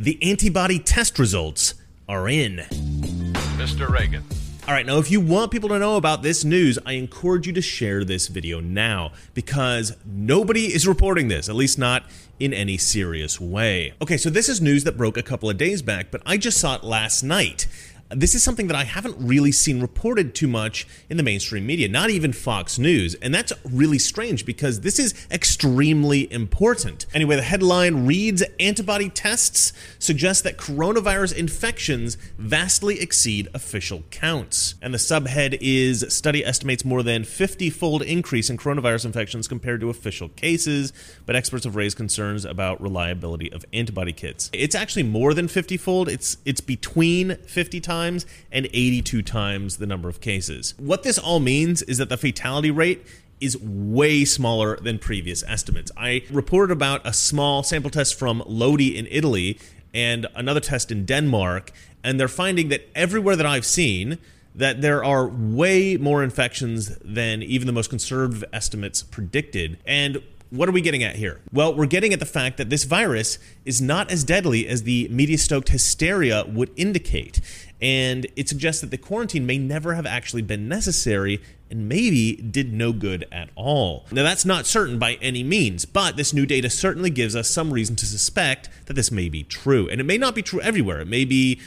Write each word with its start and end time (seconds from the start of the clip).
The 0.00 0.18
antibody 0.22 0.78
test 0.78 1.18
results 1.18 1.74
are 2.08 2.26
in. 2.26 2.56
Mr. 3.58 3.86
Reagan. 3.86 4.24
All 4.66 4.72
right, 4.72 4.86
now 4.86 4.96
if 4.96 5.10
you 5.10 5.20
want 5.20 5.50
people 5.50 5.68
to 5.68 5.78
know 5.78 5.96
about 5.98 6.22
this 6.22 6.42
news, 6.42 6.78
I 6.86 6.92
encourage 6.92 7.46
you 7.46 7.52
to 7.52 7.60
share 7.60 8.02
this 8.02 8.28
video 8.28 8.60
now 8.60 9.12
because 9.34 9.94
nobody 10.06 10.72
is 10.72 10.88
reporting 10.88 11.28
this, 11.28 11.50
at 11.50 11.54
least 11.54 11.78
not 11.78 12.04
in 12.38 12.54
any 12.54 12.78
serious 12.78 13.38
way. 13.38 13.92
Okay, 14.00 14.16
so 14.16 14.30
this 14.30 14.48
is 14.48 14.62
news 14.62 14.84
that 14.84 14.96
broke 14.96 15.18
a 15.18 15.22
couple 15.22 15.50
of 15.50 15.58
days 15.58 15.82
back, 15.82 16.10
but 16.10 16.22
I 16.24 16.38
just 16.38 16.58
saw 16.58 16.76
it 16.76 16.82
last 16.82 17.22
night 17.22 17.66
this 18.10 18.34
is 18.34 18.42
something 18.42 18.66
that 18.66 18.76
I 18.76 18.84
haven't 18.84 19.16
really 19.18 19.52
seen 19.52 19.80
reported 19.80 20.34
too 20.34 20.48
much 20.48 20.86
in 21.08 21.16
the 21.16 21.22
mainstream 21.22 21.66
media, 21.66 21.88
not 21.88 22.10
even 22.10 22.32
Fox 22.32 22.78
News. 22.78 23.14
And 23.16 23.32
that's 23.32 23.52
really 23.64 23.98
strange 23.98 24.44
because 24.44 24.80
this 24.80 24.98
is 24.98 25.14
extremely 25.30 26.30
important. 26.32 27.06
Anyway, 27.14 27.36
the 27.36 27.42
headline 27.42 28.06
reads 28.06 28.42
Antibody 28.58 29.08
tests 29.08 29.72
suggest 29.98 30.42
that 30.44 30.56
coronavirus 30.56 31.36
infections 31.36 32.16
vastly 32.36 33.00
exceed 33.00 33.48
official 33.54 34.02
counts. 34.10 34.74
And 34.82 34.92
the 34.92 34.98
subhead 34.98 35.56
is 35.60 36.04
Study 36.08 36.44
estimates 36.44 36.84
more 36.84 37.02
than 37.04 37.22
50 37.22 37.70
fold 37.70 38.02
increase 38.02 38.50
in 38.50 38.56
coronavirus 38.56 39.04
infections 39.04 39.46
compared 39.46 39.80
to 39.82 39.90
official 39.90 40.28
cases, 40.30 40.92
but 41.26 41.36
experts 41.36 41.64
have 41.64 41.76
raised 41.76 41.96
concerns 41.96 42.44
about 42.44 42.80
reliability 42.80 43.52
of 43.52 43.64
antibody 43.72 44.12
kits. 44.12 44.50
It's 44.52 44.74
actually 44.74 45.04
more 45.04 45.32
than 45.32 45.46
50 45.46 45.76
fold, 45.76 46.08
it's, 46.08 46.38
it's 46.44 46.60
between 46.60 47.36
50 47.36 47.80
times 47.80 47.99
times 48.00 48.26
and 48.50 48.66
82 48.66 49.22
times 49.22 49.76
the 49.76 49.86
number 49.86 50.08
of 50.08 50.20
cases. 50.20 50.74
What 50.78 51.02
this 51.02 51.18
all 51.18 51.40
means 51.40 51.82
is 51.82 51.98
that 51.98 52.08
the 52.08 52.16
fatality 52.16 52.70
rate 52.70 53.06
is 53.40 53.56
way 53.60 54.24
smaller 54.24 54.76
than 54.76 54.98
previous 54.98 55.42
estimates. 55.44 55.90
I 55.96 56.22
reported 56.30 56.72
about 56.72 57.06
a 57.06 57.12
small 57.12 57.62
sample 57.62 57.90
test 57.90 58.18
from 58.18 58.42
Lodi 58.46 58.96
in 58.96 59.06
Italy 59.10 59.58
and 59.94 60.26
another 60.34 60.60
test 60.60 60.92
in 60.92 61.04
Denmark, 61.04 61.72
and 62.04 62.20
they're 62.20 62.28
finding 62.28 62.68
that 62.68 62.88
everywhere 62.94 63.36
that 63.36 63.46
I've 63.46 63.66
seen, 63.66 64.18
that 64.54 64.82
there 64.82 65.02
are 65.04 65.26
way 65.26 65.96
more 65.96 66.22
infections 66.22 66.96
than 67.04 67.42
even 67.42 67.66
the 67.66 67.72
most 67.72 67.90
conservative 67.90 68.44
estimates 68.52 69.02
predicted. 69.02 69.78
And 69.86 70.22
what 70.50 70.68
are 70.68 70.72
we 70.72 70.80
getting 70.80 71.02
at 71.02 71.16
here? 71.16 71.40
Well, 71.52 71.74
we're 71.74 71.86
getting 71.86 72.12
at 72.12 72.18
the 72.18 72.26
fact 72.26 72.56
that 72.58 72.70
this 72.70 72.84
virus 72.84 73.38
is 73.64 73.80
not 73.80 74.10
as 74.10 74.24
deadly 74.24 74.66
as 74.66 74.82
the 74.82 75.08
media 75.08 75.38
stoked 75.38 75.68
hysteria 75.68 76.44
would 76.46 76.70
indicate. 76.76 77.40
And 77.80 78.26
it 78.36 78.48
suggests 78.48 78.80
that 78.82 78.90
the 78.90 78.98
quarantine 78.98 79.46
may 79.46 79.58
never 79.58 79.94
have 79.94 80.06
actually 80.06 80.42
been 80.42 80.68
necessary 80.68 81.40
and 81.70 81.88
maybe 81.88 82.34
did 82.34 82.72
no 82.72 82.92
good 82.92 83.26
at 83.30 83.48
all. 83.54 84.06
Now, 84.10 84.24
that's 84.24 84.44
not 84.44 84.66
certain 84.66 84.98
by 84.98 85.14
any 85.22 85.44
means, 85.44 85.84
but 85.84 86.16
this 86.16 86.34
new 86.34 86.44
data 86.44 86.68
certainly 86.68 87.10
gives 87.10 87.36
us 87.36 87.48
some 87.48 87.72
reason 87.72 87.94
to 87.96 88.06
suspect 88.06 88.68
that 88.86 88.94
this 88.94 89.10
may 89.12 89.28
be 89.28 89.44
true. 89.44 89.88
And 89.88 90.00
it 90.00 90.04
may 90.04 90.18
not 90.18 90.34
be 90.34 90.42
true 90.42 90.60
everywhere. 90.60 91.00
It 91.00 91.08
may 91.08 91.24
be 91.24 91.60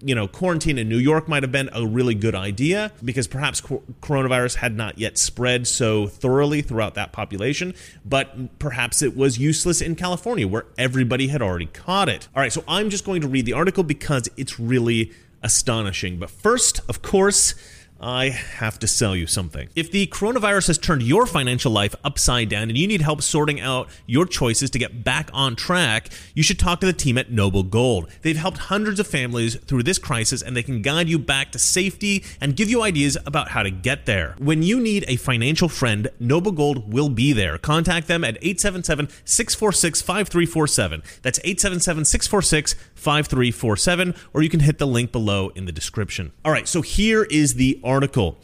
you 0.00 0.14
know, 0.14 0.28
quarantine 0.28 0.78
in 0.78 0.88
New 0.88 0.98
York 0.98 1.28
might 1.28 1.42
have 1.42 1.52
been 1.52 1.70
a 1.72 1.86
really 1.86 2.14
good 2.14 2.34
idea 2.34 2.92
because 3.02 3.26
perhaps 3.26 3.60
coronavirus 3.60 4.56
had 4.56 4.76
not 4.76 4.98
yet 4.98 5.16
spread 5.16 5.66
so 5.66 6.06
thoroughly 6.06 6.60
throughout 6.60 6.94
that 6.94 7.12
population, 7.12 7.74
but 8.04 8.58
perhaps 8.58 9.00
it 9.00 9.16
was 9.16 9.38
useless 9.38 9.80
in 9.80 9.96
California 9.96 10.46
where 10.46 10.66
everybody 10.76 11.28
had 11.28 11.40
already 11.40 11.66
caught 11.66 12.08
it. 12.08 12.28
All 12.34 12.42
right, 12.42 12.52
so 12.52 12.62
I'm 12.68 12.90
just 12.90 13.04
going 13.04 13.22
to 13.22 13.28
read 13.28 13.46
the 13.46 13.54
article 13.54 13.82
because 13.82 14.28
it's 14.36 14.60
really 14.60 15.12
astonishing. 15.42 16.18
But 16.18 16.30
first, 16.30 16.80
of 16.88 17.00
course, 17.00 17.54
I 18.00 18.30
have 18.30 18.78
to 18.78 18.86
sell 18.86 19.14
you 19.14 19.26
something. 19.26 19.68
If 19.76 19.90
the 19.90 20.06
coronavirus 20.06 20.68
has 20.68 20.78
turned 20.78 21.02
your 21.02 21.26
financial 21.26 21.70
life 21.70 21.94
upside 22.02 22.48
down 22.48 22.64
and 22.64 22.78
you 22.78 22.86
need 22.86 23.02
help 23.02 23.20
sorting 23.20 23.60
out 23.60 23.90
your 24.06 24.24
choices 24.24 24.70
to 24.70 24.78
get 24.78 25.04
back 25.04 25.28
on 25.34 25.54
track, 25.54 26.08
you 26.34 26.42
should 26.42 26.58
talk 26.58 26.80
to 26.80 26.86
the 26.86 26.94
team 26.94 27.18
at 27.18 27.30
Noble 27.30 27.62
Gold. 27.62 28.10
They've 28.22 28.36
helped 28.36 28.56
hundreds 28.56 29.00
of 29.00 29.06
families 29.06 29.56
through 29.56 29.82
this 29.82 29.98
crisis 29.98 30.40
and 30.40 30.56
they 30.56 30.62
can 30.62 30.80
guide 30.80 31.08
you 31.08 31.18
back 31.18 31.52
to 31.52 31.58
safety 31.58 32.24
and 32.40 32.56
give 32.56 32.70
you 32.70 32.82
ideas 32.82 33.18
about 33.26 33.48
how 33.50 33.62
to 33.62 33.70
get 33.70 34.06
there. 34.06 34.34
When 34.38 34.62
you 34.62 34.80
need 34.80 35.04
a 35.06 35.16
financial 35.16 35.68
friend, 35.68 36.08
Noble 36.18 36.52
Gold 36.52 36.90
will 36.90 37.10
be 37.10 37.34
there. 37.34 37.58
Contact 37.58 38.08
them 38.08 38.24
at 38.24 38.36
877 38.36 39.08
646 39.24 40.00
5347. 40.00 41.02
That's 41.22 41.38
877 41.40 42.06
646 42.06 42.74
5347, 42.94 44.14
or 44.34 44.42
you 44.42 44.50
can 44.50 44.60
hit 44.60 44.78
the 44.78 44.86
link 44.86 45.10
below 45.10 45.48
in 45.50 45.64
the 45.64 45.72
description. 45.72 46.32
All 46.44 46.52
right, 46.52 46.68
so 46.68 46.82
here 46.82 47.24
is 47.24 47.54
the 47.54 47.80
article. 47.90 48.36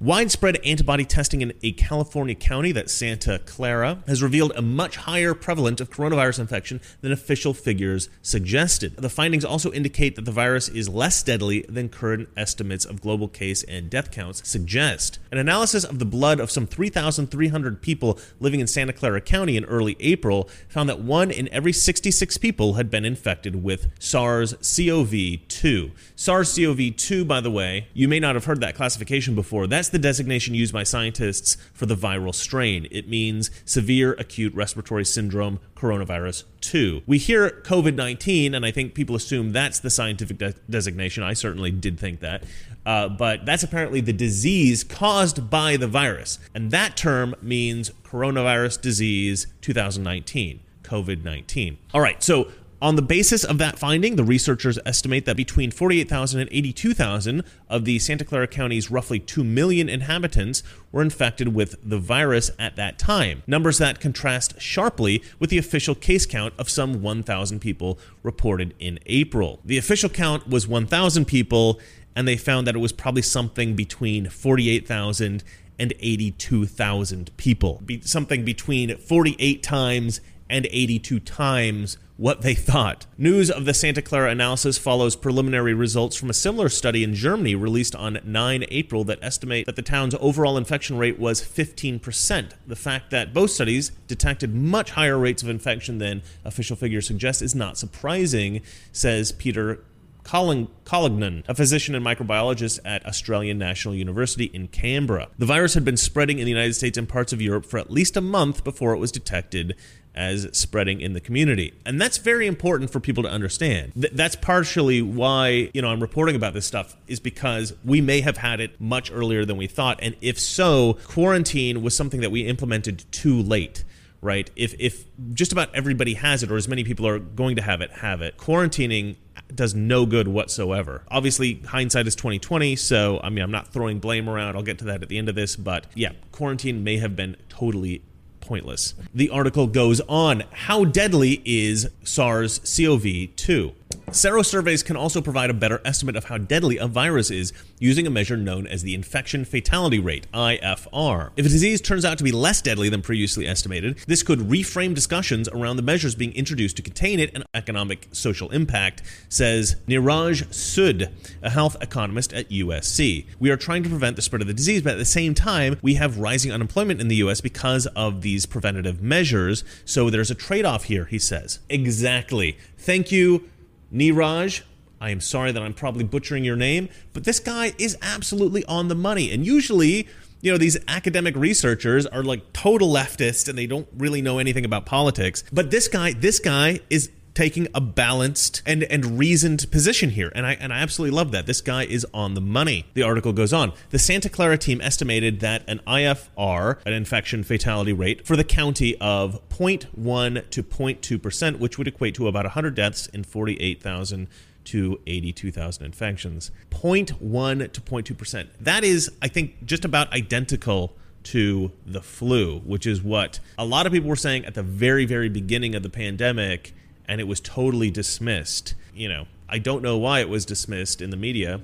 Widespread 0.00 0.64
antibody 0.64 1.04
testing 1.04 1.40
in 1.40 1.52
a 1.60 1.72
California 1.72 2.36
county, 2.36 2.70
that 2.70 2.88
Santa 2.88 3.40
Clara, 3.40 4.04
has 4.06 4.22
revealed 4.22 4.52
a 4.54 4.62
much 4.62 4.94
higher 4.94 5.34
prevalence 5.34 5.80
of 5.80 5.90
coronavirus 5.90 6.38
infection 6.38 6.80
than 7.00 7.10
official 7.10 7.52
figures 7.52 8.08
suggested. 8.22 8.94
The 8.94 9.10
findings 9.10 9.44
also 9.44 9.72
indicate 9.72 10.14
that 10.14 10.24
the 10.24 10.30
virus 10.30 10.68
is 10.68 10.88
less 10.88 11.24
deadly 11.24 11.66
than 11.68 11.88
current 11.88 12.28
estimates 12.36 12.84
of 12.84 13.00
global 13.00 13.26
case 13.26 13.64
and 13.64 13.90
death 13.90 14.12
counts 14.12 14.48
suggest. 14.48 15.18
An 15.32 15.38
analysis 15.38 15.82
of 15.82 15.98
the 15.98 16.04
blood 16.04 16.38
of 16.38 16.48
some 16.48 16.68
3,300 16.68 17.82
people 17.82 18.20
living 18.38 18.60
in 18.60 18.68
Santa 18.68 18.92
Clara 18.92 19.20
County 19.20 19.56
in 19.56 19.64
early 19.64 19.96
April 19.98 20.48
found 20.68 20.88
that 20.88 21.00
one 21.00 21.32
in 21.32 21.48
every 21.52 21.72
66 21.72 22.36
people 22.36 22.74
had 22.74 22.88
been 22.88 23.04
infected 23.04 23.64
with 23.64 23.88
SARS 23.98 24.54
CoV 24.62 25.40
2. 25.48 25.90
SARS 26.14 26.54
CoV 26.54 26.94
2, 26.96 27.24
by 27.24 27.40
the 27.40 27.50
way, 27.50 27.88
you 27.94 28.06
may 28.06 28.20
not 28.20 28.36
have 28.36 28.44
heard 28.44 28.60
that 28.60 28.76
classification 28.76 29.34
before. 29.34 29.66
That's 29.66 29.87
that's 29.88 29.94
the 29.94 30.06
designation 30.06 30.52
used 30.52 30.74
by 30.74 30.82
scientists 30.82 31.56
for 31.72 31.86
the 31.86 31.94
viral 31.94 32.34
strain. 32.34 32.86
It 32.90 33.08
means 33.08 33.50
severe 33.64 34.12
acute 34.18 34.54
respiratory 34.54 35.06
syndrome 35.06 35.60
coronavirus 35.74 36.44
2. 36.60 37.04
We 37.06 37.16
hear 37.16 37.62
COVID 37.64 37.94
19, 37.94 38.54
and 38.54 38.66
I 38.66 38.70
think 38.70 38.92
people 38.92 39.16
assume 39.16 39.52
that's 39.52 39.80
the 39.80 39.88
scientific 39.88 40.36
de- 40.36 40.54
designation. 40.68 41.22
I 41.22 41.32
certainly 41.32 41.70
did 41.70 41.98
think 41.98 42.20
that. 42.20 42.44
Uh, 42.84 43.08
but 43.08 43.46
that's 43.46 43.62
apparently 43.62 44.02
the 44.02 44.12
disease 44.12 44.84
caused 44.84 45.48
by 45.48 45.78
the 45.78 45.88
virus. 45.88 46.38
And 46.54 46.70
that 46.70 46.94
term 46.94 47.34
means 47.40 47.90
coronavirus 48.04 48.82
disease 48.82 49.46
2019. 49.62 50.60
COVID 50.82 51.24
19. 51.24 51.78
All 51.94 52.02
right, 52.02 52.22
so 52.22 52.50
on 52.80 52.94
the 52.94 53.02
basis 53.02 53.42
of 53.42 53.58
that 53.58 53.78
finding, 53.78 54.14
the 54.14 54.24
researchers 54.24 54.78
estimate 54.86 55.24
that 55.24 55.36
between 55.36 55.72
48,000 55.72 56.40
and 56.40 56.48
82,000 56.52 57.42
of 57.68 57.84
the 57.84 57.98
Santa 57.98 58.24
Clara 58.24 58.46
County's 58.46 58.88
roughly 58.90 59.18
2 59.18 59.42
million 59.42 59.88
inhabitants 59.88 60.62
were 60.92 61.02
infected 61.02 61.54
with 61.54 61.76
the 61.82 61.98
virus 61.98 62.52
at 62.56 62.76
that 62.76 62.96
time. 62.96 63.42
Numbers 63.48 63.78
that 63.78 63.98
contrast 63.98 64.60
sharply 64.60 65.22
with 65.40 65.50
the 65.50 65.58
official 65.58 65.96
case 65.96 66.24
count 66.24 66.54
of 66.56 66.70
some 66.70 67.02
1,000 67.02 67.58
people 67.58 67.98
reported 68.22 68.74
in 68.78 69.00
April. 69.06 69.58
The 69.64 69.78
official 69.78 70.08
count 70.08 70.48
was 70.48 70.68
1,000 70.68 71.24
people, 71.24 71.80
and 72.14 72.28
they 72.28 72.36
found 72.36 72.66
that 72.68 72.76
it 72.76 72.80
was 72.80 72.92
probably 72.92 73.22
something 73.22 73.74
between 73.74 74.28
48,000 74.28 75.42
and 75.80 75.94
82,000 75.98 77.36
people. 77.36 77.82
Something 78.02 78.44
between 78.44 78.96
48 78.96 79.62
times 79.64 80.20
and 80.48 80.66
82 80.70 81.20
times 81.20 81.98
what 82.18 82.42
they 82.42 82.52
thought. 82.52 83.06
News 83.16 83.48
of 83.48 83.64
the 83.64 83.72
Santa 83.72 84.02
Clara 84.02 84.30
analysis 84.30 84.76
follows 84.76 85.14
preliminary 85.14 85.72
results 85.72 86.16
from 86.16 86.28
a 86.28 86.34
similar 86.34 86.68
study 86.68 87.04
in 87.04 87.14
Germany 87.14 87.54
released 87.54 87.94
on 87.94 88.18
9 88.24 88.64
April 88.70 89.04
that 89.04 89.20
estimate 89.22 89.66
that 89.66 89.76
the 89.76 89.82
town's 89.82 90.16
overall 90.20 90.58
infection 90.58 90.98
rate 90.98 91.18
was 91.18 91.40
15%. 91.40 92.50
The 92.66 92.76
fact 92.76 93.10
that 93.12 93.32
both 93.32 93.52
studies 93.52 93.92
detected 94.08 94.52
much 94.52 94.90
higher 94.90 95.16
rates 95.16 95.44
of 95.44 95.48
infection 95.48 95.98
than 95.98 96.22
official 96.44 96.74
figures 96.74 97.06
suggest 97.06 97.40
is 97.40 97.54
not 97.54 97.78
surprising, 97.78 98.62
says 98.90 99.30
Peter 99.30 99.84
Collignon, 100.24 101.42
a 101.48 101.54
physician 101.54 101.94
and 101.94 102.04
microbiologist 102.04 102.80
at 102.84 103.06
Australian 103.06 103.58
National 103.58 103.94
University 103.94 104.46
in 104.46 104.68
Canberra. 104.68 105.28
The 105.38 105.46
virus 105.46 105.72
had 105.72 105.86
been 105.86 105.96
spreading 105.96 106.38
in 106.38 106.44
the 106.44 106.50
United 106.50 106.74
States 106.74 106.98
and 106.98 107.08
parts 107.08 107.32
of 107.32 107.40
Europe 107.40 107.64
for 107.64 107.78
at 107.78 107.90
least 107.90 108.14
a 108.16 108.20
month 108.20 108.62
before 108.62 108.92
it 108.92 108.98
was 108.98 109.10
detected 109.10 109.74
as 110.18 110.48
spreading 110.52 111.00
in 111.00 111.12
the 111.12 111.20
community. 111.20 111.72
And 111.86 112.00
that's 112.00 112.18
very 112.18 112.46
important 112.46 112.90
for 112.90 112.98
people 112.98 113.22
to 113.22 113.30
understand. 113.30 113.92
Th- 113.94 114.12
that's 114.12 114.34
partially 114.34 115.00
why, 115.00 115.70
you 115.72 115.80
know, 115.80 115.88
I'm 115.88 116.00
reporting 116.00 116.34
about 116.34 116.54
this 116.54 116.66
stuff 116.66 116.96
is 117.06 117.20
because 117.20 117.72
we 117.84 118.00
may 118.00 118.20
have 118.20 118.36
had 118.36 118.60
it 118.60 118.80
much 118.80 119.12
earlier 119.12 119.44
than 119.44 119.56
we 119.56 119.68
thought 119.68 120.00
and 120.02 120.16
if 120.20 120.38
so, 120.38 120.98
quarantine 121.06 121.82
was 121.82 121.94
something 121.94 122.20
that 122.20 122.30
we 122.30 122.40
implemented 122.42 123.04
too 123.12 123.40
late 123.40 123.84
right? 124.20 124.50
If 124.56 124.74
if 124.80 125.04
just 125.32 125.52
about 125.52 125.72
everybody 125.76 126.14
has 126.14 126.42
it, 126.42 126.50
or 126.50 126.56
as 126.56 126.66
many 126.66 126.82
people 126.82 127.06
are 127.06 127.20
going 127.20 127.54
to 127.54 127.62
have 127.62 127.80
it, 127.80 127.92
have 127.92 128.20
it. 128.20 128.36
Quarantining 128.36 129.14
does 129.54 129.76
no 129.76 130.06
good 130.06 130.26
whatsoever. 130.26 131.04
Obviously, 131.08 131.62
hindsight 131.66 132.08
is 132.08 132.16
2020, 132.16 132.74
so 132.74 133.20
I 133.22 133.30
mean, 133.30 133.44
I'm 133.44 133.52
not 133.52 133.68
throwing 133.68 134.00
blame 134.00 134.28
around. 134.28 134.56
I'll 134.56 134.62
get 134.62 134.78
to 134.78 134.86
that 134.86 135.02
at 135.02 135.08
the 135.08 135.18
end 135.18 135.28
of 135.28 135.36
this, 135.36 135.54
but 135.54 135.86
yeah, 135.94 136.12
quarantine 136.32 136.82
may 136.82 136.98
have 136.98 137.14
been 137.14 137.36
totally 137.48 138.02
pointless. 138.40 138.94
The 139.14 139.30
article 139.30 139.66
goes 139.66 140.00
on 140.08 140.44
How 140.52 140.84
deadly 140.84 141.42
is 141.44 141.90
SARS 142.04 142.58
CoV 142.60 143.34
2? 143.36 143.72
Serosurveys 144.10 144.84
can 144.84 144.96
also 144.96 145.20
provide 145.20 145.50
a 145.50 145.54
better 145.54 145.80
estimate 145.84 146.16
of 146.16 146.24
how 146.24 146.38
deadly 146.38 146.78
a 146.78 146.86
virus 146.86 147.30
is 147.30 147.52
using 147.78 148.06
a 148.06 148.10
measure 148.10 148.36
known 148.36 148.66
as 148.66 148.82
the 148.82 148.94
infection 148.94 149.44
fatality 149.44 149.98
rate, 149.98 150.26
IFR. 150.32 151.30
If 151.36 151.46
a 151.46 151.48
disease 151.48 151.80
turns 151.80 152.04
out 152.04 152.18
to 152.18 152.24
be 152.24 152.32
less 152.32 152.62
deadly 152.62 152.88
than 152.88 153.02
previously 153.02 153.46
estimated, 153.46 153.98
this 154.06 154.22
could 154.22 154.40
reframe 154.40 154.94
discussions 154.94 155.48
around 155.48 155.76
the 155.76 155.82
measures 155.82 156.14
being 156.14 156.32
introduced 156.32 156.76
to 156.76 156.82
contain 156.82 157.20
it 157.20 157.30
and 157.34 157.44
economic 157.54 158.08
social 158.12 158.50
impact, 158.50 159.02
says 159.28 159.76
Neeraj 159.86 160.46
Sood, 160.48 161.12
a 161.42 161.50
health 161.50 161.76
economist 161.80 162.32
at 162.32 162.48
USC. 162.48 163.26
We 163.38 163.50
are 163.50 163.56
trying 163.56 163.82
to 163.82 163.88
prevent 163.88 164.16
the 164.16 164.22
spread 164.22 164.42
of 164.42 164.48
the 164.48 164.54
disease, 164.54 164.82
but 164.82 164.92
at 164.92 164.98
the 164.98 165.04
same 165.04 165.34
time, 165.34 165.78
we 165.82 165.94
have 165.94 166.18
rising 166.18 166.52
unemployment 166.52 167.00
in 167.00 167.08
the 167.08 167.16
US 167.16 167.40
because 167.40 167.86
of 167.88 168.22
these 168.22 168.46
preventative 168.46 169.02
measures, 169.02 169.64
so 169.84 170.10
there's 170.10 170.30
a 170.30 170.34
trade 170.34 170.64
off 170.64 170.84
here, 170.84 171.04
he 171.04 171.18
says. 171.18 171.60
Exactly. 171.68 172.56
Thank 172.76 173.12
you 173.12 173.48
Neeraj, 173.92 174.62
I 175.00 175.10
am 175.10 175.20
sorry 175.20 175.52
that 175.52 175.62
I'm 175.62 175.74
probably 175.74 176.04
butchering 176.04 176.44
your 176.44 176.56
name, 176.56 176.88
but 177.12 177.24
this 177.24 177.40
guy 177.40 177.72
is 177.78 177.96
absolutely 178.02 178.64
on 178.64 178.88
the 178.88 178.94
money. 178.94 179.30
And 179.30 179.46
usually, 179.46 180.08
you 180.40 180.52
know, 180.52 180.58
these 180.58 180.76
academic 180.88 181.36
researchers 181.36 182.06
are 182.06 182.22
like 182.22 182.52
total 182.52 182.88
leftists 182.92 183.48
and 183.48 183.56
they 183.56 183.66
don't 183.66 183.88
really 183.96 184.22
know 184.22 184.38
anything 184.38 184.64
about 184.64 184.86
politics. 184.86 185.44
But 185.52 185.70
this 185.70 185.88
guy, 185.88 186.12
this 186.12 186.38
guy 186.40 186.80
is 186.90 187.10
taking 187.38 187.68
a 187.72 187.80
balanced 187.80 188.60
and 188.66 188.82
and 188.82 189.16
reasoned 189.16 189.70
position 189.70 190.10
here 190.10 190.32
and 190.34 190.44
I 190.44 190.54
and 190.54 190.72
I 190.72 190.78
absolutely 190.78 191.14
love 191.16 191.30
that. 191.30 191.46
This 191.46 191.60
guy 191.60 191.84
is 191.84 192.04
on 192.12 192.34
the 192.34 192.40
money. 192.40 192.86
The 192.94 193.04
article 193.04 193.32
goes 193.32 193.52
on. 193.52 193.72
The 193.90 193.98
Santa 194.00 194.28
Clara 194.28 194.58
team 194.58 194.80
estimated 194.80 195.38
that 195.38 195.62
an 195.68 195.80
IFR, 195.86 196.84
an 196.84 196.92
infection 196.92 197.44
fatality 197.44 197.92
rate 197.92 198.26
for 198.26 198.34
the 198.34 198.42
county 198.42 198.96
of 199.00 199.40
0.1 199.50 200.50
to 200.50 200.62
0.2%, 200.64 201.58
which 201.60 201.78
would 201.78 201.86
equate 201.86 202.16
to 202.16 202.26
about 202.26 202.44
100 202.44 202.74
deaths 202.74 203.06
in 203.06 203.22
48,000 203.22 204.26
to 204.64 205.00
82,000 205.06 205.84
infections. 205.84 206.50
0.1 206.72 207.72
to 207.72 207.80
0.2%. 207.80 208.48
That 208.58 208.82
is 208.82 209.12
I 209.22 209.28
think 209.28 209.64
just 209.64 209.84
about 209.84 210.12
identical 210.12 210.96
to 211.22 211.70
the 211.86 212.02
flu, 212.02 212.58
which 212.60 212.84
is 212.84 213.00
what 213.00 213.38
a 213.56 213.64
lot 213.64 213.86
of 213.86 213.92
people 213.92 214.08
were 214.08 214.16
saying 214.16 214.44
at 214.44 214.54
the 214.54 214.62
very, 214.64 215.04
very 215.04 215.28
beginning 215.28 215.76
of 215.76 215.84
the 215.84 215.90
pandemic 215.90 216.74
and 217.08 217.20
it 217.20 217.24
was 217.24 217.40
totally 217.40 217.90
dismissed. 217.90 218.74
You 218.94 219.08
know, 219.08 219.26
I 219.48 219.58
don't 219.58 219.82
know 219.82 219.96
why 219.96 220.20
it 220.20 220.28
was 220.28 220.44
dismissed 220.44 221.00
in 221.00 221.10
the 221.10 221.16
media. 221.16 221.60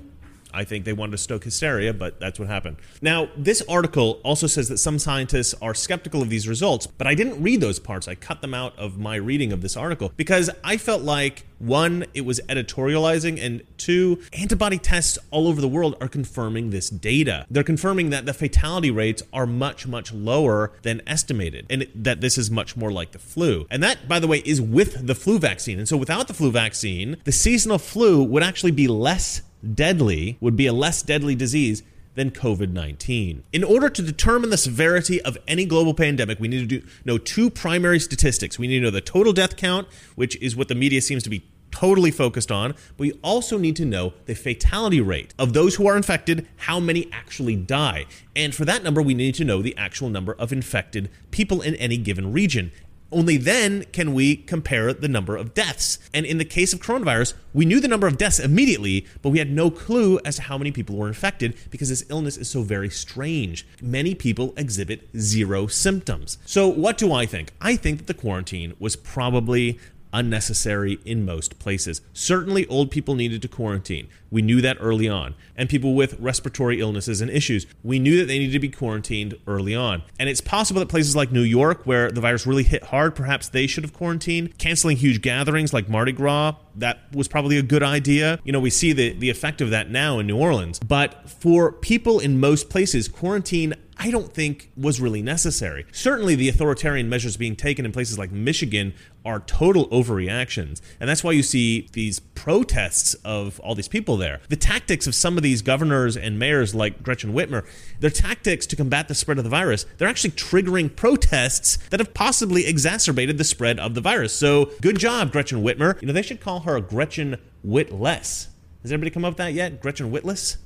I 0.55 0.63
think 0.63 0.85
they 0.85 0.93
wanted 0.93 1.11
to 1.11 1.17
stoke 1.17 1.43
hysteria, 1.43 1.93
but 1.93 2.17
that's 2.19 2.39
what 2.39 2.47
happened. 2.47 2.77
Now, 3.01 3.27
this 3.35 3.61
article 3.67 4.21
also 4.23 4.47
says 4.47 4.69
that 4.69 4.77
some 4.77 4.97
scientists 4.99 5.53
are 5.61 5.73
skeptical 5.73 6.21
of 6.21 6.29
these 6.29 6.47
results, 6.47 6.87
but 6.87 7.07
I 7.07 7.13
didn't 7.13 7.43
read 7.43 7.59
those 7.59 7.77
parts. 7.77 8.07
I 8.07 8.15
cut 8.15 8.41
them 8.41 8.53
out 8.53 8.77
of 8.79 8.97
my 8.97 9.17
reading 9.17 9.51
of 9.51 9.61
this 9.61 9.75
article 9.75 10.13
because 10.15 10.49
I 10.63 10.77
felt 10.77 11.01
like 11.01 11.45
one, 11.59 12.05
it 12.13 12.21
was 12.21 12.39
editorializing, 12.47 13.43
and 13.43 13.63
two, 13.77 14.21
antibody 14.33 14.77
tests 14.77 15.17
all 15.31 15.47
over 15.47 15.61
the 15.61 15.67
world 15.67 15.95
are 16.01 16.07
confirming 16.07 16.69
this 16.69 16.89
data. 16.89 17.45
They're 17.49 17.63
confirming 17.63 18.09
that 18.09 18.25
the 18.25 18.33
fatality 18.33 18.91
rates 18.91 19.23
are 19.33 19.45
much, 19.45 19.87
much 19.87 20.13
lower 20.13 20.73
than 20.81 21.01
estimated, 21.07 21.65
and 21.69 21.87
that 21.95 22.21
this 22.21 22.37
is 22.37 22.51
much 22.51 22.75
more 22.75 22.91
like 22.91 23.11
the 23.11 23.19
flu. 23.19 23.67
And 23.69 23.81
that, 23.83 24.07
by 24.07 24.19
the 24.19 24.27
way, 24.27 24.39
is 24.39 24.61
with 24.61 25.07
the 25.07 25.15
flu 25.15 25.39
vaccine. 25.39 25.79
And 25.79 25.87
so 25.87 25.97
without 25.97 26.27
the 26.27 26.33
flu 26.33 26.51
vaccine, 26.51 27.17
the 27.23 27.31
seasonal 27.31 27.79
flu 27.79 28.23
would 28.23 28.43
actually 28.43 28.71
be 28.71 28.87
less 28.87 29.41
deadly, 29.73 30.37
would 30.41 30.55
be 30.55 30.67
a 30.67 30.73
less 30.73 31.01
deadly 31.01 31.35
disease 31.35 31.83
than 32.15 32.31
COVID 32.31 32.71
19. 32.71 33.43
In 33.53 33.63
order 33.63 33.89
to 33.89 34.01
determine 34.01 34.49
the 34.49 34.57
severity 34.57 35.21
of 35.21 35.37
any 35.47 35.65
global 35.65 35.93
pandemic, 35.93 36.39
we 36.39 36.47
need 36.47 36.69
to 36.69 36.79
do, 36.79 36.87
know 37.05 37.17
two 37.17 37.49
primary 37.49 37.99
statistics. 37.99 38.57
We 38.57 38.67
need 38.67 38.79
to 38.79 38.85
know 38.85 38.91
the 38.91 39.01
total 39.01 39.33
death 39.33 39.55
count, 39.55 39.87
which 40.15 40.35
is 40.37 40.55
what 40.55 40.67
the 40.67 40.75
media 40.75 41.01
seems 41.01 41.23
to 41.23 41.29
be 41.29 41.45
totally 41.75 42.11
focused 42.11 42.51
on, 42.51 42.71
but 42.71 42.99
we 42.99 43.11
also 43.21 43.57
need 43.57 43.75
to 43.75 43.83
know 43.83 44.13
the 44.27 44.33
fatality 44.33 45.01
rate 45.01 45.33
of 45.37 45.51
those 45.51 45.75
who 45.75 45.85
are 45.87 45.97
infected, 45.97 46.47
how 46.55 46.79
many 46.79 47.09
actually 47.11 47.55
die. 47.55 48.05
And 48.33 48.55
for 48.55 48.63
that 48.63 48.81
number, 48.81 49.01
we 49.01 49.13
need 49.13 49.35
to 49.35 49.43
know 49.43 49.61
the 49.61 49.75
actual 49.75 50.09
number 50.09 50.33
of 50.35 50.53
infected 50.53 51.09
people 51.31 51.61
in 51.61 51.75
any 51.75 51.97
given 51.97 52.31
region. 52.31 52.71
Only 53.11 53.37
then 53.37 53.85
can 53.91 54.13
we 54.13 54.35
compare 54.35 54.93
the 54.93 55.07
number 55.07 55.35
of 55.35 55.53
deaths. 55.53 55.99
And 56.13 56.25
in 56.25 56.37
the 56.37 56.45
case 56.45 56.73
of 56.73 56.79
coronavirus, 56.81 57.33
we 57.53 57.65
knew 57.65 57.79
the 57.79 57.87
number 57.87 58.07
of 58.07 58.17
deaths 58.17 58.39
immediately, 58.39 59.05
but 59.21 59.29
we 59.29 59.39
had 59.39 59.51
no 59.51 59.69
clue 59.71 60.19
as 60.25 60.37
to 60.37 60.43
how 60.43 60.57
many 60.57 60.71
people 60.71 60.95
were 60.95 61.07
infected 61.07 61.55
because 61.69 61.89
this 61.89 62.05
illness 62.09 62.37
is 62.37 62.49
so 62.49 62.61
very 62.61 62.89
strange. 62.89 63.65
Many 63.81 64.15
people 64.15 64.53
exhibit 64.57 65.07
zero 65.17 65.67
symptoms. 65.67 66.37
So, 66.45 66.67
what 66.67 66.97
do 66.97 67.13
I 67.13 67.25
think? 67.25 67.51
I 67.61 67.75
think 67.75 67.99
that 67.99 68.07
the 68.07 68.13
quarantine 68.13 68.73
was 68.79 68.95
probably 68.95 69.79
unnecessary 70.15 70.99
in 71.05 71.25
most 71.25 71.59
places. 71.59 72.01
Certainly, 72.13 72.65
old 72.67 72.89
people 72.89 73.13
needed 73.15 73.41
to 73.43 73.47
quarantine. 73.47 74.07
We 74.31 74.41
knew 74.41 74.61
that 74.61 74.77
early 74.79 75.07
on. 75.07 75.35
And 75.55 75.69
people 75.69 75.93
with 75.93 76.19
respiratory 76.19 76.79
illnesses 76.79 77.21
and 77.21 77.29
issues, 77.29 77.67
we 77.83 77.99
knew 77.99 78.17
that 78.17 78.25
they 78.25 78.39
needed 78.39 78.53
to 78.53 78.59
be 78.59 78.69
quarantined 78.69 79.35
early 79.47 79.75
on. 79.75 80.03
And 80.19 80.27
it's 80.27 80.41
possible 80.41 80.79
that 80.79 80.89
places 80.89 81.15
like 81.15 81.31
New 81.31 81.41
York, 81.41 81.85
where 81.85 82.11
the 82.11 82.21
virus 82.21 82.45
really 82.45 82.63
hit 82.63 82.85
hard, 82.85 83.15
perhaps 83.15 83.49
they 83.49 83.67
should 83.67 83.83
have 83.83 83.93
quarantined. 83.93 84.57
Canceling 84.57 84.97
huge 84.97 85.21
gatherings 85.21 85.73
like 85.73 85.87
Mardi 85.87 86.11
Gras, 86.11 86.55
that 86.75 86.99
was 87.13 87.27
probably 87.27 87.57
a 87.57 87.63
good 87.63 87.83
idea. 87.83 88.39
You 88.43 88.51
know, 88.51 88.59
we 88.59 88.69
see 88.69 88.93
the, 88.93 89.13
the 89.13 89.29
effect 89.29 89.61
of 89.61 89.69
that 89.69 89.89
now 89.89 90.19
in 90.19 90.27
New 90.27 90.37
Orleans. 90.37 90.79
But 90.79 91.29
for 91.29 91.71
people 91.71 92.19
in 92.19 92.39
most 92.39 92.69
places, 92.69 93.07
quarantine 93.07 93.73
I 93.97 94.11
don't 94.11 94.33
think 94.33 94.71
was 94.75 94.99
really 94.99 95.21
necessary. 95.21 95.85
Certainly, 95.91 96.35
the 96.35 96.49
authoritarian 96.49 97.09
measures 97.09 97.37
being 97.37 97.55
taken 97.55 97.85
in 97.85 97.91
places 97.91 98.19
like 98.19 98.31
Michigan 98.31 98.93
are 99.23 99.39
total 99.39 99.87
overreactions. 99.89 100.81
And 100.99 101.09
that's 101.09 101.23
why 101.23 101.31
you 101.31 101.41
see 101.41 101.89
these 101.93 102.19
protests 102.19 103.13
of 103.25 103.59
all 103.61 103.73
these 103.73 103.87
people 103.87 104.17
there. 104.17 104.41
The 104.49 104.55
tactics 104.55 105.07
of 105.07 105.15
some 105.15 105.37
of 105.37 105.43
these 105.43 105.61
governors 105.61 106.15
and 106.15 106.37
mayors 106.37 106.75
like 106.75 107.01
Gretchen 107.01 107.33
Whitmer, 107.33 107.65
their 107.99 108.09
tactics 108.09 108.67
to 108.67 108.75
combat 108.75 109.07
the 109.07 109.15
spread 109.15 109.37
of 109.37 109.43
the 109.43 109.49
virus, 109.49 109.85
they're 109.97 110.07
actually 110.07 110.31
triggering 110.31 110.95
protests 110.95 111.77
that 111.89 111.99
have 111.99 112.13
possibly 112.13 112.67
exacerbated 112.67 113.37
the 113.37 113.43
spread 113.43 113.79
of 113.79 113.95
the 113.95 114.01
virus. 114.01 114.33
So 114.33 114.71
good 114.81 114.99
job, 114.99 115.31
Gretchen 115.31 115.63
Whitmer. 115.63 115.99
You 116.01 116.07
know, 116.07 116.13
they 116.13 116.21
should 116.21 116.41
call 116.41 116.61
her 116.61 116.79
Gretchen 116.81 117.37
Witless. 117.63 118.49
Has 118.83 118.91
anybody 118.91 119.09
come 119.09 119.25
up 119.25 119.31
with 119.31 119.37
that 119.37 119.53
yet? 119.53 119.81
Gretchen 119.81 120.11
Witless? 120.11 120.57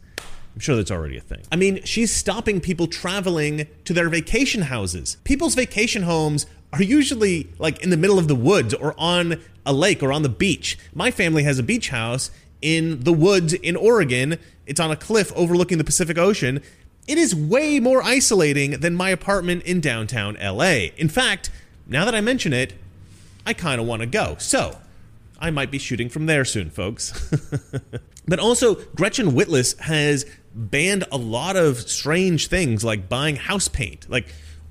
I'm 0.53 0.59
sure 0.59 0.75
that's 0.75 0.91
already 0.91 1.17
a 1.17 1.21
thing. 1.21 1.41
I 1.51 1.55
mean, 1.55 1.83
she's 1.83 2.11
stopping 2.11 2.59
people 2.59 2.87
traveling 2.87 3.67
to 3.85 3.93
their 3.93 4.09
vacation 4.09 4.63
houses. 4.63 5.17
People's 5.23 5.55
vacation 5.55 6.03
homes 6.03 6.45
are 6.73 6.83
usually 6.83 7.49
like 7.59 7.81
in 7.83 7.89
the 7.89 7.97
middle 7.97 8.19
of 8.19 8.27
the 8.27 8.35
woods 8.35 8.73
or 8.73 8.93
on 8.97 9.41
a 9.65 9.73
lake 9.73 10.03
or 10.03 10.11
on 10.11 10.23
the 10.23 10.29
beach. 10.29 10.77
My 10.93 11.11
family 11.11 11.43
has 11.43 11.59
a 11.59 11.63
beach 11.63 11.89
house 11.89 12.31
in 12.61 13.01
the 13.01 13.13
woods 13.13 13.53
in 13.53 13.75
Oregon. 13.75 14.37
It's 14.65 14.79
on 14.79 14.91
a 14.91 14.95
cliff 14.95 15.31
overlooking 15.35 15.77
the 15.77 15.83
Pacific 15.83 16.17
Ocean. 16.17 16.61
It 17.07 17.17
is 17.17 17.33
way 17.33 17.79
more 17.79 18.03
isolating 18.03 18.79
than 18.79 18.95
my 18.95 19.09
apartment 19.09 19.63
in 19.63 19.81
downtown 19.81 20.37
LA. 20.41 20.89
In 20.97 21.09
fact, 21.09 21.49
now 21.87 22.05
that 22.05 22.13
I 22.13 22.21
mention 22.21 22.53
it, 22.53 22.73
I 23.45 23.53
kind 23.53 23.81
of 23.81 23.87
want 23.87 24.01
to 24.01 24.05
go. 24.05 24.35
So, 24.37 24.77
I 25.39 25.51
might 25.51 25.71
be 25.71 25.79
shooting 25.79 26.09
from 26.09 26.25
there 26.25 26.45
soon, 26.45 26.69
folks. 26.69 27.31
but 28.27 28.39
also, 28.39 28.75
Gretchen 28.95 29.33
Witless 29.33 29.77
has 29.79 30.25
banned 30.53 31.05
a 31.11 31.17
lot 31.17 31.55
of 31.55 31.89
strange 31.89 32.47
things 32.47 32.83
like 32.83 33.09
buying 33.09 33.37
house 33.37 33.67
paint. 33.67 34.09
Like, 34.09 34.27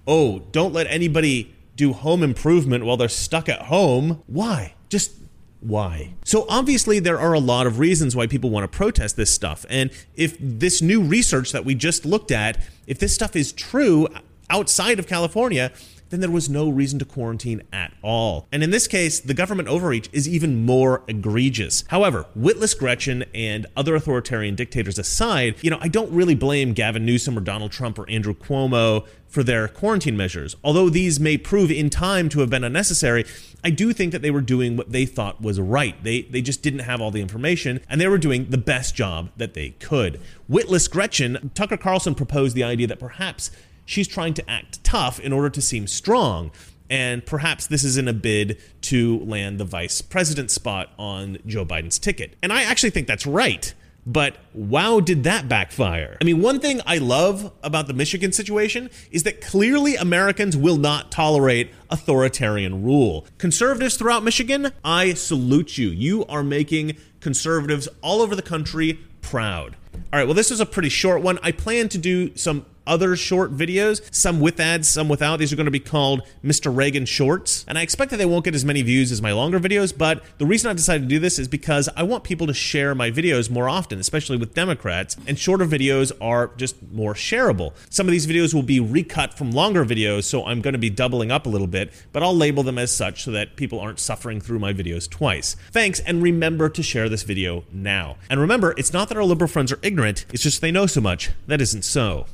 oh, 0.07 0.41
don't 0.53 0.73
let 0.73 0.87
anybody 0.89 1.55
do 1.77 1.93
home 1.93 2.23
improvement 2.23 2.85
while 2.85 2.97
they're 2.97 3.09
stuck 3.09 3.49
at 3.49 3.63
home. 3.63 4.23
Why? 4.27 4.75
Just 4.89 5.13
why? 5.61 6.15
So 6.25 6.47
obviously 6.49 6.99
there 6.99 7.19
are 7.19 7.33
a 7.33 7.41
lot 7.41 7.67
of 7.67 7.79
reasons 7.79 8.15
why 8.15 8.27
people 8.27 8.51
want 8.51 8.71
to 8.71 8.77
protest 8.77 9.17
this 9.17 9.33
stuff. 9.33 9.65
And 9.69 9.91
if 10.15 10.37
this 10.41 10.83
new 10.83 11.03
research 11.03 11.53
that 11.53 11.65
we 11.65 11.75
just 11.75 12.05
looked 12.05 12.31
at, 12.31 12.59
if 12.87 12.99
this 12.99 13.15
stuff 13.15 13.35
is 13.35 13.53
true 13.53 14.09
outside 14.51 14.99
of 14.99 15.07
California, 15.07 15.73
then 16.11 16.21
there 16.21 16.31
was 16.31 16.49
no 16.49 16.69
reason 16.69 16.99
to 16.99 17.05
quarantine 17.05 17.63
at 17.73 17.93
all. 18.03 18.47
And 18.53 18.63
in 18.63 18.71
this 18.71 18.87
case, 18.87 19.21
the 19.21 19.35
government 19.35 19.69
overreach 19.69 20.09
is 20.13 20.29
even 20.29 20.65
more 20.65 21.03
egregious. 21.09 21.85
However, 21.89 22.27
witless 22.35 22.75
Gretchen 22.75 23.25
and 23.35 23.67
other 23.77 23.95
authoritarian 23.95 24.55
dictators 24.55 24.99
aside, 24.99 25.57
you 25.63 25.71
know, 25.71 25.79
I 25.81 25.89
don't 25.89 26.11
really 26.11 26.35
blame 26.35 26.73
Gavin 26.73 27.05
Newsom 27.05 27.37
or 27.37 27.41
Donald 27.41 27.73
Trump 27.73 27.99
or 27.99 28.09
Andrew 28.09 28.35
Cuomo 28.35 29.07
for 29.29 29.43
their 29.43 29.69
quarantine 29.69 30.17
measures. 30.17 30.57
Although 30.65 30.89
these 30.89 31.21
may 31.21 31.37
prove 31.37 31.71
in 31.71 31.91
time 31.91 32.29
to 32.31 32.41
have 32.41 32.51
been 32.51 32.65
unnecessary, 32.65 33.25
I 33.63 33.71
do 33.71 33.93
think 33.93 34.13
that 34.13 34.23
they 34.23 34.31
were 34.31 34.41
doing 34.41 34.77
what 34.77 34.93
they 34.93 35.05
thought 35.05 35.43
was 35.43 35.61
right. 35.61 36.03
They 36.03 36.23
they 36.23 36.41
just 36.41 36.63
didn't 36.63 36.81
have 36.81 37.01
all 37.01 37.11
the 37.11 37.21
information 37.21 37.81
and 37.89 38.01
they 38.01 38.09
were 38.09 38.19
doing 38.19 38.47
the 38.51 38.59
best 38.59 38.95
job 38.95 39.31
that 39.37 39.55
they 39.55 39.71
could. 39.71 40.21
Witless 40.49 40.89
Gretchen, 40.89 41.51
Tucker 41.55 41.77
Carlson 41.77 42.15
proposed 42.15 42.57
the 42.57 42.65
idea 42.65 42.87
that 42.87 42.99
perhaps 42.99 43.51
she's 43.89 44.07
trying 44.07 44.35
to 44.35 44.51
act 44.51 44.85
tough 44.85 45.19
in 45.19 45.33
order 45.33 45.49
to 45.49 45.63
seem 45.63 45.87
strong. 45.87 46.51
And 46.91 47.25
perhaps 47.25 47.67
this 47.67 47.85
is 47.85 47.97
in 47.97 48.07
a 48.07 48.13
bid 48.13 48.61
to 48.83 49.19
land 49.21 49.59
the 49.59 49.65
vice 49.65 50.01
president 50.03 50.51
spot 50.51 50.91
on 50.99 51.39
Joe 51.47 51.65
Biden's 51.65 51.99
ticket. 51.99 52.37
And 52.43 52.53
I 52.53 52.63
actually 52.63 52.91
think 52.91 53.07
that's 53.07 53.27
right. 53.27 53.73
But 54.07 54.37
wow, 54.55 55.01
did 55.01 55.25
that 55.25 55.49
backfire? 55.49 56.17
I 56.21 56.25
mean, 56.25 56.41
one 56.41 56.61
thing 56.61 56.81
I 56.87 56.97
love 56.99 57.53
about 57.63 57.89
the 57.89 57.93
Michigan 57.93 58.33
situation 58.33 58.91
is 59.11 59.23
that 59.25 59.41
clearly 59.41 59.97
Americans 59.97 60.57
will 60.57 60.79
not 60.79 61.11
tolerate 61.11 61.71
authoritarian 61.91 62.83
rule. 62.83 63.27
Conservatives 63.37 63.97
throughout 63.97 64.23
Michigan, 64.23 64.73
I 64.85 65.15
salute 65.15 65.77
you. 65.77 65.89
You 65.89 66.25
are 66.27 66.43
making 66.43 66.97
conservatives 67.21 67.89
all 68.01 68.23
over 68.23 68.35
the 68.35 68.43
country 68.43 68.99
proud. 69.21 69.77
All 70.11 70.19
right, 70.19 70.25
well, 70.25 70.35
this 70.35 70.51
was 70.51 70.61
a 70.61 70.67
pretty 70.67 70.89
short 70.89 71.21
one. 71.21 71.39
I 71.43 71.53
plan 71.53 71.91
to 71.91 71.99
do 71.99 72.35
some 72.35 72.65
other 72.89 73.15
short 73.15 73.57
videos, 73.57 74.03
some 74.13 74.41
with 74.41 74.59
ads, 74.59 74.89
some 74.89 75.09
without. 75.09 75.39
These 75.39 75.53
are 75.53 75.57
going 75.57 75.67
to 75.67 75.71
be 75.71 75.79
called 75.79 76.23
Mr. 76.43 76.75
Reagan 76.75 77.05
Shorts. 77.05 77.65
And 77.69 77.79
I 77.79 77.83
expect 77.83 78.11
that 78.11 78.17
they 78.17 78.27
won't 78.27 78.45
get 78.45 78.55
as 78.55 78.65
many 78.65 78.83
views 78.83 79.13
as 79.13 79.23
my 79.23 79.33
longer 79.33 79.61
videos, 79.61 79.97
but 79.97 80.25
the 80.39 80.47
reason 80.47 80.71
I've 80.71 80.77
decided 80.77 81.03
to 81.03 81.09
do 81.09 81.19
this 81.19 81.39
is 81.39 81.47
because 81.47 81.89
I 81.97 82.03
want 82.03 82.25
people 82.25 82.47
to 82.47 82.55
share 82.55 82.95
my 82.95 83.11
videos 83.11 83.51
more 83.51 83.69
often, 83.69 84.01
especially 84.01 84.39
with 84.39 84.55
Democrats, 84.55 85.17
and 85.27 85.39
shorter 85.39 85.67
videos 85.67 86.11
are 86.21 86.49
just 86.57 86.77
more 86.91 87.15
shareable. 87.15 87.75
Some 87.91 88.07
of 88.07 88.13
these 88.13 88.27
videos 88.27 88.55
will 88.55 88.63
be 88.63 88.81
recut 88.81 89.35
from 89.35 89.51
longer 89.51 89.85
videos, 89.85 90.25
so 90.25 90.45
I'm 90.45 90.61
going 90.61 90.73
to 90.73 90.79
be 90.79 90.91
doubling 90.91 91.31
up 91.31 91.47
a 91.47 91.49
little 91.49 91.67
bit, 91.67 91.93
but 92.13 92.23
I'll 92.23 92.37
label 92.37 92.63
them 92.63 92.79
as 92.79 92.91
such 92.91 93.25
so 93.25 93.31
that 93.33 93.57
people 93.57 93.79
aren't 93.79 94.01
suffering 94.01 94.41
through 94.41 94.59
my 94.59 94.73
videos 94.73 95.09
twice. 95.09 95.57
Thanks, 95.71 96.01
and 96.01 96.23
remember 96.23 96.69
to 96.69 96.83
share 96.83 97.09
this 97.09 97.23
video 97.23 97.65
now. 97.71 98.17
And 98.31 98.41
remember, 98.41 98.75
it's 98.77 98.93
not 98.93 99.09
that 99.09 99.19
our 99.19 99.25
liberal 99.25 99.49
friends 99.49 99.73
are 99.73 99.79
ignorant, 99.83 100.25
it's 100.33 100.43
just 100.43 100.61
they 100.61 100.71
know 100.71 100.87
so 100.87 101.01
much. 101.01 101.31
That 101.47 101.61
isn't 101.61 101.85
so. 101.85 102.27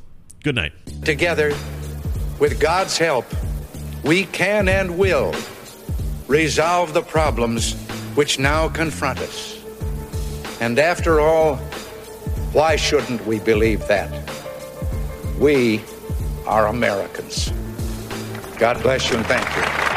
Good 0.44 0.56
night. 0.56 0.74
Together, 1.06 1.54
with 2.38 2.60
God's 2.60 2.98
help, 2.98 3.24
we 4.04 4.24
can 4.24 4.68
and 4.68 4.98
will 4.98 5.34
resolve 6.28 6.92
the 6.92 7.00
problems 7.00 7.72
which 8.14 8.38
now 8.38 8.68
confront 8.68 9.20
us. 9.20 9.58
And 10.60 10.78
after 10.78 11.18
all, 11.18 11.56
why 12.52 12.76
shouldn't 12.76 13.26
we 13.26 13.38
believe 13.38 13.88
that? 13.88 14.12
We 15.38 15.80
are 16.46 16.66
Americans. 16.66 17.50
God 18.58 18.82
bless 18.82 19.10
you 19.10 19.16
and 19.16 19.24
thank 19.24 19.48
you. 19.56 19.93